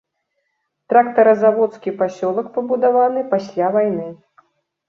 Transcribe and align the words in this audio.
Трактаразаводскі 0.93 1.93
пасёлак 1.99 2.47
пабудаваны 2.57 3.21
пасля 3.35 3.71
вайны. 3.77 4.07